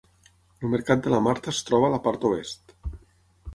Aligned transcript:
El 0.61 0.71
mercat 0.75 1.03
de 1.09 1.11
la 1.15 1.19
Marta 1.27 1.53
es 1.53 1.61
troba 1.69 1.89
a 1.89 1.93
la 1.99 2.01
part 2.09 2.27
oest. 2.33 2.77